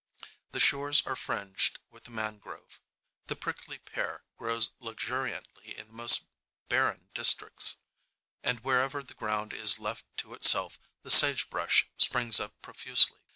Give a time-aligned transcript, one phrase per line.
[0.51, 2.81] The shores are fringed with the mangrove;
[3.27, 6.25] the prickly pear grows luxuriantly in the most
[6.69, 7.75] barren districts;
[8.41, 13.19] and wherever the ground is left to itself the sage bush springs up profusely.